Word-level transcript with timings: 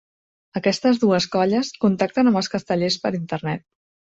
Aquestes 0.59 1.01
dues 1.03 1.27
colles 1.35 1.69
contacten 1.85 2.31
amb 2.33 2.41
els 2.41 2.53
castellers 2.57 2.99
per 3.05 3.17
internet. 3.23 3.69